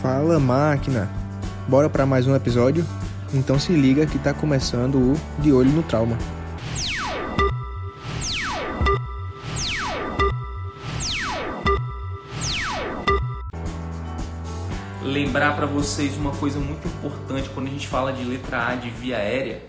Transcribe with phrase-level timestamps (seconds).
[0.00, 1.10] Fala máquina!
[1.68, 2.86] Bora para mais um episódio?
[3.34, 6.16] Então se liga que tá começando o De Olho no Trauma.
[15.02, 18.88] Lembrar para vocês uma coisa muito importante quando a gente fala de letra A de
[18.88, 19.62] via aérea,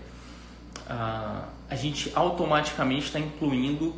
[0.88, 3.94] uh, a gente automaticamente está incluindo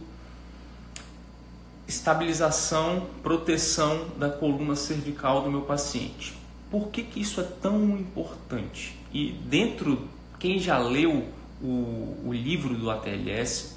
[1.87, 6.35] estabilização, proteção da coluna cervical do meu paciente.
[6.71, 8.99] Por que, que isso é tão importante?
[9.13, 11.24] E dentro, quem já leu
[11.63, 13.74] o, o livro do ATLS,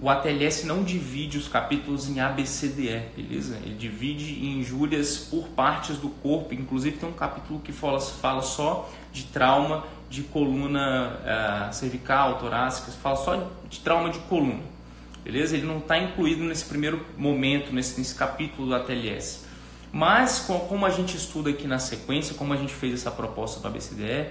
[0.00, 3.56] o ATLS não divide os capítulos em A, B, C, D, E, beleza?
[3.64, 6.54] Ele divide em injúrias por partes do corpo.
[6.54, 12.92] Inclusive tem um capítulo que fala, fala só de trauma de coluna uh, cervical, torácica,
[12.92, 14.77] fala só de trauma de coluna
[15.24, 15.56] beleza?
[15.56, 19.46] Ele não está incluído nesse primeiro momento, nesse, nesse capítulo do ATLS.
[19.92, 23.70] Mas, como a gente estuda aqui na sequência, como a gente fez essa proposta para
[23.70, 24.28] a BCDE,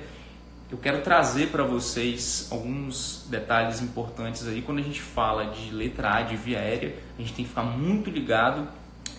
[0.69, 4.61] eu quero trazer para vocês alguns detalhes importantes aí.
[4.61, 7.63] Quando a gente fala de letra A de via aérea, a gente tem que ficar
[7.63, 8.67] muito ligado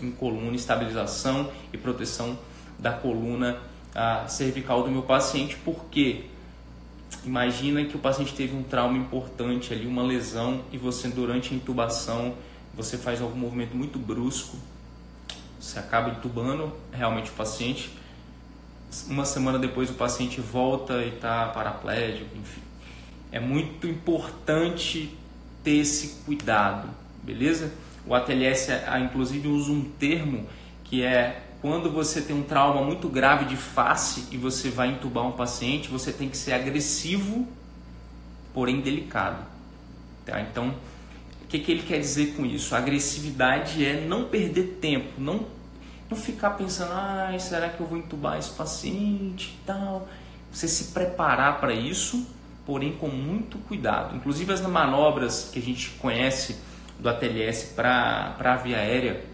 [0.03, 2.39] em coluna, estabilização e proteção
[2.79, 3.59] da coluna
[4.29, 6.27] cervical do meu paciente, porque
[7.25, 11.57] Imagina que o paciente teve um trauma importante ali, uma lesão, e você durante a
[11.57, 12.35] intubação
[12.75, 14.57] você faz algum movimento muito brusco,
[15.59, 17.91] você acaba intubando realmente o paciente.
[19.09, 22.63] Uma semana depois o paciente volta e está paraplégico, enfim.
[23.33, 25.15] É muito importante
[25.65, 26.89] ter esse cuidado,
[27.23, 27.73] beleza?
[28.07, 28.71] O ATLS,
[29.05, 30.47] inclusive, usa um termo
[30.85, 35.27] que é quando você tem um trauma muito grave de face e você vai entubar
[35.27, 37.47] um paciente, você tem que ser agressivo,
[38.55, 39.45] porém delicado.
[40.25, 40.41] Tá?
[40.41, 40.75] Então,
[41.43, 42.77] o que, que ele quer dizer com isso?
[42.77, 45.47] Agressividade é não perder tempo, não,
[46.09, 50.09] não ficar pensando, ah, será que eu vou entubar esse paciente e tal.
[50.53, 52.27] Você se preparar para isso,
[52.65, 54.15] porém com muito cuidado.
[54.15, 56.57] Inclusive as manobras que a gente conhece
[57.01, 59.25] do ATLS para a via aérea,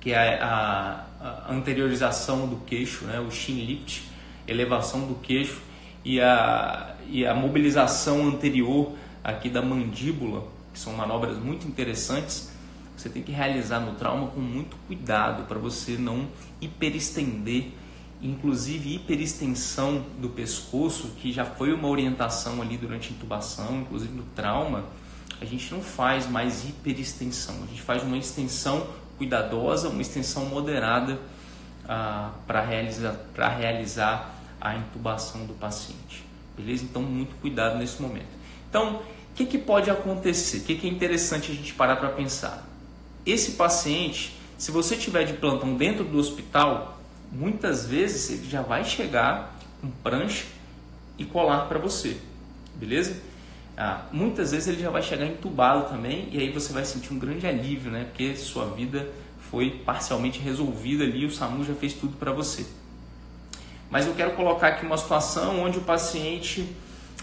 [0.00, 4.02] que é a, a anteriorização do queixo, né, o chin lift,
[4.46, 5.60] elevação do queixo
[6.04, 8.92] e a, e a mobilização anterior
[9.22, 12.50] aqui da mandíbula, que são manobras muito interessantes.
[12.96, 16.26] Você tem que realizar no trauma com muito cuidado para você não
[16.60, 17.66] hiperestender,
[18.20, 24.24] inclusive hiperextensão do pescoço, que já foi uma orientação ali durante a intubação, inclusive no
[24.34, 24.84] trauma.
[25.40, 31.18] A gente não faz mais hiperextensão, a gente faz uma extensão cuidadosa, uma extensão moderada
[31.86, 33.16] ah, para realizar,
[33.58, 36.24] realizar a intubação do paciente.
[36.56, 36.84] Beleza?
[36.84, 38.38] Então, muito cuidado nesse momento.
[38.68, 40.58] Então, o que, que pode acontecer?
[40.58, 42.66] O que, que é interessante a gente parar para pensar?
[43.24, 46.98] Esse paciente, se você tiver de plantão dentro do hospital,
[47.30, 50.46] muitas vezes ele já vai chegar com prancha
[51.16, 52.16] e colar para você,
[52.74, 53.20] beleza?
[53.80, 57.18] Ah, muitas vezes ele já vai chegar entubado também e aí você vai sentir um
[57.18, 58.06] grande alívio, né?
[58.06, 59.08] Porque sua vida
[59.52, 62.66] foi parcialmente resolvida ali, o SAMU já fez tudo para você.
[63.88, 66.68] Mas eu quero colocar aqui uma situação onde o paciente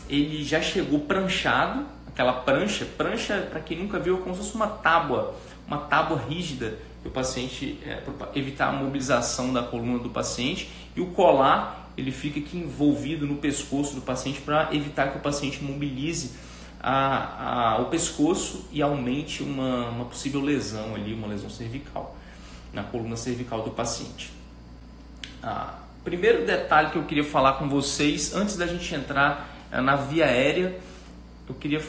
[0.08, 4.56] ele já chegou pranchado, aquela prancha, prancha para quem nunca viu é como se fosse
[4.56, 5.36] uma tábua,
[5.68, 8.02] uma tábua rígida que o paciente é,
[8.34, 13.38] evitar a mobilização da coluna do paciente e o colar ele fica aqui envolvido no
[13.38, 16.32] pescoço do paciente para evitar que o paciente mobilize
[16.82, 22.16] a, a, o pescoço e aumente uma, uma possível lesão ali, uma lesão cervical,
[22.74, 24.32] na coluna cervical do paciente.
[25.42, 29.96] Ah, primeiro detalhe que eu queria falar com vocês, antes da gente entrar eh, na
[29.96, 30.78] via aérea,
[31.48, 31.82] eu queria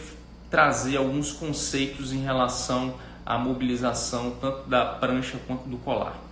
[0.50, 2.94] trazer alguns conceitos em relação
[3.24, 6.25] à mobilização tanto da prancha quanto do colar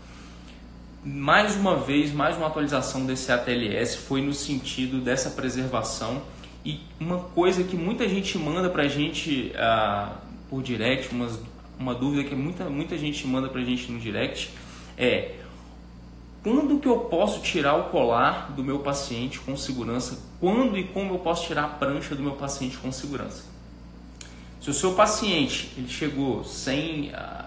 [1.05, 6.23] mais uma vez, mais uma atualização desse ATLS foi no sentido dessa preservação
[6.65, 10.15] e uma coisa que muita gente manda para a gente uh,
[10.49, 11.29] por direct, uma,
[11.79, 14.51] uma dúvida que muita, muita gente manda para a gente no direct
[14.97, 15.35] é
[16.43, 20.19] quando que eu posso tirar o colar do meu paciente com segurança?
[20.41, 23.45] Quando e como eu posso tirar a prancha do meu paciente com segurança?
[24.61, 27.44] Se o seu paciente ele chegou sem uh,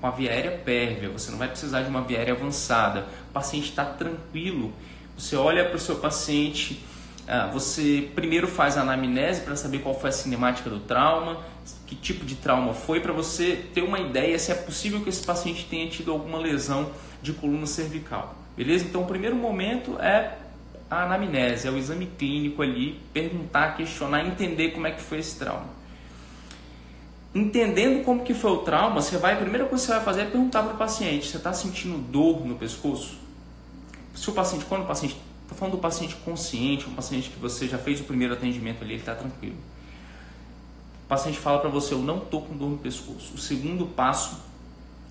[0.00, 0.30] com a via
[0.64, 3.06] pérvia, você não vai precisar de uma via aérea avançada.
[3.30, 4.72] O paciente está tranquilo.
[5.16, 6.84] Você olha para o seu paciente,
[7.26, 11.40] ah, você primeiro faz a anamnese para saber qual foi a cinemática do trauma,
[11.86, 15.24] que tipo de trauma foi, para você ter uma ideia se é possível que esse
[15.24, 16.90] paciente tenha tido alguma lesão
[17.20, 18.36] de coluna cervical.
[18.56, 18.84] Beleza?
[18.84, 20.38] Então, o primeiro momento é
[20.90, 25.38] a anamnese, é o exame clínico ali, perguntar, questionar, entender como é que foi esse
[25.38, 25.77] trauma.
[27.34, 30.22] Entendendo como que foi o trauma, você vai, a primeira coisa que você vai fazer
[30.22, 33.18] é perguntar para o paciente, você está sentindo dor no pescoço?
[34.14, 37.68] Se o paciente, quando o paciente, estou falando do paciente consciente, um paciente que você
[37.68, 39.56] já fez o primeiro atendimento ali, ele está tranquilo.
[41.04, 43.34] O paciente fala para você, eu não estou com dor no pescoço.
[43.34, 44.38] O segundo passo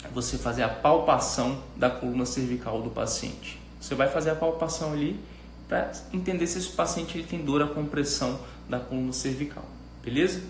[0.04, 3.60] é você fazer a palpação da coluna cervical do paciente.
[3.80, 5.20] Você vai fazer a palpação ali
[5.68, 8.40] para entender se esse paciente ele tem dor à compressão
[8.70, 9.66] da coluna cervical,
[10.04, 10.42] beleza?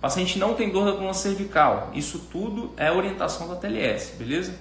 [0.00, 4.54] Paciente não tem dor da coluna cervical, isso tudo é orientação da TLS, beleza?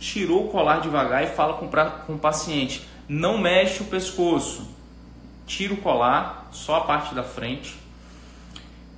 [0.00, 4.68] Tirou o colar devagar e fala com, pra, com o paciente, não mexe o pescoço,
[5.46, 7.76] tira o colar, só a parte da frente,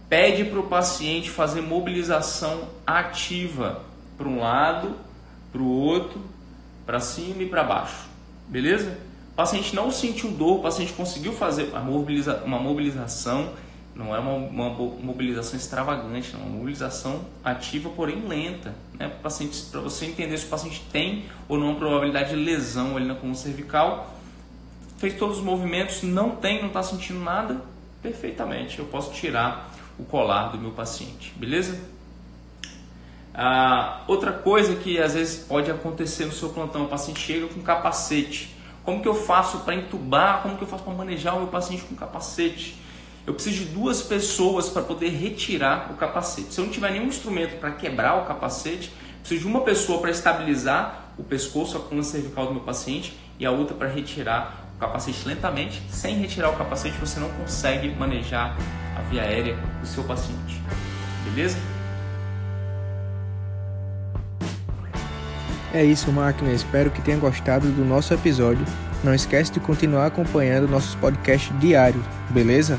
[0.08, 3.82] pede para o paciente fazer mobilização ativa
[4.17, 4.96] para um lado,
[5.52, 6.25] para o outro,
[6.87, 8.06] para cima e para baixo,
[8.49, 8.96] beleza?
[9.32, 11.70] O paciente não sentiu dor, o paciente conseguiu fazer
[12.44, 13.52] uma mobilização,
[13.96, 18.75] não é uma, uma, mobilização extravagante, é uma mobilização ativa, porém lenta.
[18.98, 19.08] Né?
[19.08, 19.31] Para
[19.81, 24.14] você entender se o paciente tem ou não probabilidade de lesão ali na coluna cervical,
[24.98, 27.62] fez todos os movimentos, não tem, não está sentindo nada,
[28.02, 31.81] perfeitamente, eu posso tirar o colar do meu paciente, beleza?
[33.32, 37.62] Ah, outra coisa que às vezes pode acontecer no seu plantão, o paciente chega com
[37.62, 38.54] capacete.
[38.82, 40.42] Como que eu faço para entubar?
[40.42, 42.85] Como que eu faço para manejar o meu paciente com capacete?
[43.26, 46.55] Eu preciso de duas pessoas para poder retirar o capacete.
[46.55, 50.12] Se eu não tiver nenhum instrumento para quebrar o capacete, preciso de uma pessoa para
[50.12, 54.78] estabilizar o pescoço, a coluna cervical do meu paciente e a outra para retirar o
[54.78, 55.82] capacete lentamente.
[55.90, 58.56] Sem retirar o capacete, você não consegue manejar
[58.96, 60.62] a via aérea do seu paciente.
[61.25, 61.58] Beleza?
[65.75, 66.52] É isso, máquina.
[66.52, 68.64] Espero que tenha gostado do nosso episódio.
[69.02, 72.78] Não esquece de continuar acompanhando nossos podcasts diários, beleza?